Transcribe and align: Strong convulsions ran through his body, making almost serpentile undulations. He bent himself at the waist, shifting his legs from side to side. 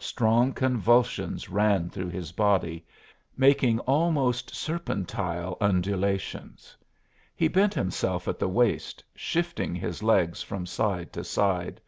Strong 0.00 0.52
convulsions 0.54 1.48
ran 1.48 1.88
through 1.88 2.08
his 2.08 2.32
body, 2.32 2.84
making 3.36 3.78
almost 3.78 4.52
serpentile 4.52 5.56
undulations. 5.60 6.76
He 7.36 7.46
bent 7.46 7.72
himself 7.74 8.26
at 8.26 8.40
the 8.40 8.48
waist, 8.48 9.04
shifting 9.14 9.76
his 9.76 10.02
legs 10.02 10.42
from 10.42 10.66
side 10.66 11.12
to 11.12 11.22
side. 11.22 11.80